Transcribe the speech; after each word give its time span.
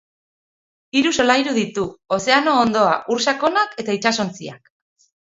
Hiru 0.99 1.11
solairu 1.17 1.53
ditu, 1.59 1.85
ozeano 2.19 2.57
hondoa, 2.65 2.99
ur 3.19 3.25
sakonak 3.29 3.81
eta 3.85 4.01
itsasontziak. 4.03 4.79